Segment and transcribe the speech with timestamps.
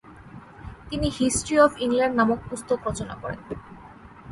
[0.89, 3.39] তিনি History of England নামক পুস্তক রচনা করেন।